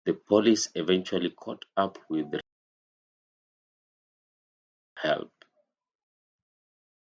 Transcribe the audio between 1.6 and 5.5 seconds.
up with Wren who went to Gaunson for help.